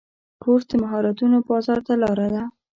کورس 0.43 0.65
د 0.69 0.73
مهارتونو 0.83 1.37
بازار 1.49 1.79
ته 1.87 1.93
لاره 2.03 2.27
ده. 2.35 2.43